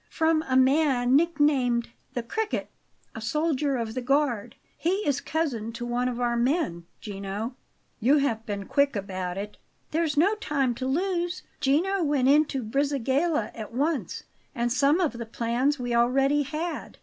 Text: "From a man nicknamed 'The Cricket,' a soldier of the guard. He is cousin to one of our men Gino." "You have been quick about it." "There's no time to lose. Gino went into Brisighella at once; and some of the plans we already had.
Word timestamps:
"From 0.09 0.43
a 0.47 0.55
man 0.57 1.15
nicknamed 1.15 1.89
'The 2.15 2.23
Cricket,' 2.23 2.71
a 3.13 3.21
soldier 3.21 3.75
of 3.77 3.93
the 3.93 4.01
guard. 4.01 4.55
He 4.75 4.89
is 5.05 5.21
cousin 5.21 5.71
to 5.73 5.85
one 5.85 6.07
of 6.07 6.19
our 6.19 6.35
men 6.35 6.87
Gino." 6.99 7.55
"You 7.99 8.17
have 8.17 8.43
been 8.47 8.65
quick 8.65 8.95
about 8.95 9.37
it." 9.37 9.57
"There's 9.91 10.17
no 10.17 10.33
time 10.37 10.73
to 10.73 10.87
lose. 10.87 11.43
Gino 11.59 12.01
went 12.01 12.29
into 12.29 12.63
Brisighella 12.63 13.51
at 13.53 13.75
once; 13.75 14.23
and 14.55 14.73
some 14.73 14.99
of 14.99 15.11
the 15.13 15.25
plans 15.27 15.77
we 15.77 15.93
already 15.93 16.41
had. 16.41 16.97